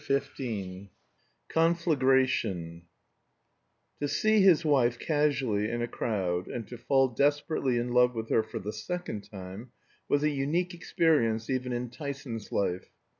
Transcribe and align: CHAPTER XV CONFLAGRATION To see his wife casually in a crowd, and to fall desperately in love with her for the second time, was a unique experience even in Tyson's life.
CHAPTER 0.03 0.43
XV 0.43 0.87
CONFLAGRATION 1.49 2.87
To 3.99 4.07
see 4.07 4.41
his 4.41 4.65
wife 4.65 4.97
casually 4.97 5.69
in 5.69 5.83
a 5.83 5.87
crowd, 5.87 6.47
and 6.47 6.67
to 6.69 6.77
fall 6.79 7.09
desperately 7.09 7.77
in 7.77 7.91
love 7.93 8.15
with 8.15 8.29
her 8.31 8.41
for 8.41 8.57
the 8.57 8.73
second 8.73 9.29
time, 9.29 9.69
was 10.09 10.23
a 10.23 10.29
unique 10.31 10.73
experience 10.73 11.51
even 11.51 11.71
in 11.71 11.91
Tyson's 11.91 12.51
life. 12.51 12.89